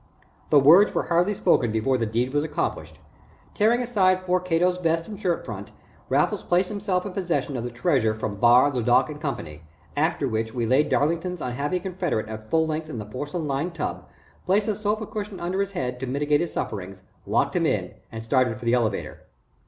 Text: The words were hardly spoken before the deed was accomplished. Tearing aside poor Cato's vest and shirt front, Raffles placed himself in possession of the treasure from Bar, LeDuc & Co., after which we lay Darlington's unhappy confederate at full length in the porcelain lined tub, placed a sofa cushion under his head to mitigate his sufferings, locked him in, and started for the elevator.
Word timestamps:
The 0.49 0.59
words 0.59 0.95
were 0.95 1.09
hardly 1.13 1.35
spoken 1.35 1.71
before 1.71 1.95
the 1.95 2.07
deed 2.07 2.33
was 2.33 2.43
accomplished. 2.43 2.97
Tearing 3.53 3.83
aside 3.83 4.25
poor 4.25 4.39
Cato's 4.39 4.79
vest 4.79 5.07
and 5.07 5.19
shirt 5.19 5.45
front, 5.45 5.71
Raffles 6.09 6.41
placed 6.43 6.69
himself 6.69 7.05
in 7.05 7.11
possession 7.13 7.55
of 7.55 7.63
the 7.63 7.69
treasure 7.69 8.15
from 8.15 8.37
Bar, 8.37 8.71
LeDuc 8.71 9.21
& 9.21 9.21
Co., 9.21 9.59
after 9.95 10.27
which 10.27 10.55
we 10.55 10.65
lay 10.65 10.81
Darlington's 10.81 11.39
unhappy 11.39 11.79
confederate 11.79 12.29
at 12.29 12.49
full 12.49 12.65
length 12.65 12.89
in 12.89 12.97
the 12.97 13.05
porcelain 13.05 13.47
lined 13.47 13.75
tub, 13.75 14.07
placed 14.47 14.67
a 14.67 14.75
sofa 14.75 15.05
cushion 15.05 15.39
under 15.39 15.59
his 15.59 15.73
head 15.73 15.99
to 15.99 16.07
mitigate 16.07 16.41
his 16.41 16.51
sufferings, 16.51 17.03
locked 17.27 17.55
him 17.55 17.67
in, 17.67 17.93
and 18.11 18.23
started 18.23 18.57
for 18.57 18.65
the 18.65 18.73
elevator. 18.73 19.27